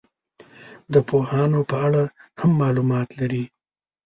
[0.93, 2.03] د پوهانو په اړه
[2.39, 3.43] هم معلومات لري.